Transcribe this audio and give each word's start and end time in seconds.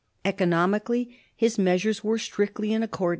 Economically, 0.25 1.15
his 1.35 1.59
measures 1.59 2.03
were 2.03 2.17
strictly 2.17 2.69
j 2.69 2.73
n 2.73 2.81
accord? 2.81 3.09